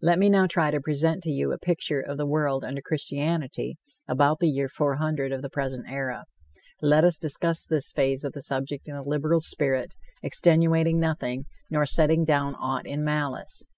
Let 0.00 0.20
me 0.20 0.28
now 0.30 0.46
try 0.46 0.70
to 0.70 0.80
present 0.80 1.24
to 1.24 1.30
you 1.32 1.50
a 1.50 1.58
picture 1.58 1.98
of 2.00 2.18
the 2.18 2.24
world 2.28 2.62
under 2.62 2.80
Christianity 2.80 3.78
about 4.06 4.38
the 4.38 4.46
year 4.48 4.68
400 4.68 5.32
of 5.32 5.42
the 5.42 5.50
present 5.50 5.90
era. 5.90 6.26
Let 6.80 7.02
us 7.02 7.18
discuss 7.18 7.66
this 7.66 7.90
phase 7.90 8.22
of 8.22 8.32
the 8.34 8.42
subject 8.42 8.86
in 8.86 8.94
a 8.94 9.02
liberal 9.02 9.40
spirit, 9.40 9.96
extenuating 10.22 11.00
nothing, 11.00 11.46
nor 11.68 11.84
setting 11.84 12.24
down 12.24 12.54
aught 12.54 12.86
in 12.86 13.02
malice. 13.02 13.68